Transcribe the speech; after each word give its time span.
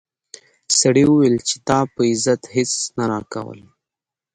سړي 0.79 1.03
وویل 1.07 1.35
چې 1.47 1.55
تا 1.67 1.79
په 1.93 2.01
عزت 2.11 2.41
هیڅ 2.55 2.71
نه 2.97 3.05
راکول. 3.11 3.59